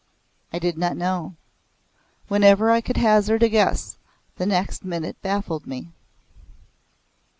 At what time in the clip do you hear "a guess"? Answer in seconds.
3.43-3.99